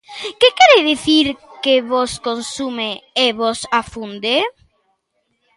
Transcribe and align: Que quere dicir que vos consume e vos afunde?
Que 0.39 0.49
quere 0.57 0.87
dicir 0.91 1.25
que 1.63 1.73
vos 1.91 2.11
consume 2.27 2.89
e 3.23 3.25
vos 3.39 3.59
afunde? 3.81 4.35